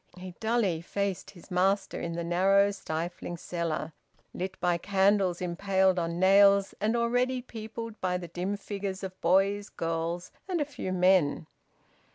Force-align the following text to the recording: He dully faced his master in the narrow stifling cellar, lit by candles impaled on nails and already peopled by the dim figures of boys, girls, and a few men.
He 0.17 0.31
dully 0.39 0.81
faced 0.81 1.29
his 1.29 1.51
master 1.51 1.99
in 2.01 2.13
the 2.13 2.23
narrow 2.23 2.71
stifling 2.71 3.37
cellar, 3.37 3.93
lit 4.33 4.59
by 4.59 4.79
candles 4.79 5.41
impaled 5.41 5.99
on 5.99 6.19
nails 6.19 6.73
and 6.81 6.97
already 6.97 7.39
peopled 7.39 8.01
by 8.01 8.17
the 8.17 8.27
dim 8.27 8.57
figures 8.57 9.03
of 9.03 9.21
boys, 9.21 9.69
girls, 9.69 10.31
and 10.49 10.59
a 10.59 10.65
few 10.65 10.91
men. 10.91 11.45